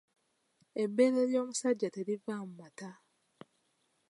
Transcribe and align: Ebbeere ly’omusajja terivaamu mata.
Ebbeere 0.83 1.21
ly’omusajja 1.29 1.87
terivaamu 1.95 2.51
mata. 2.59 2.91